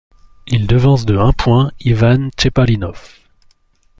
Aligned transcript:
Il 0.47 0.65
devance 0.65 1.05
de 1.05 1.15
un 1.15 1.31
point 1.31 1.71
Ivan 1.81 2.29
Cheparinov. 2.35 3.19